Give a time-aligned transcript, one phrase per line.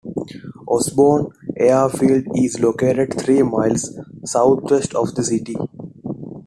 [0.67, 5.55] Osborn Airfield is located three miles southwest of the city.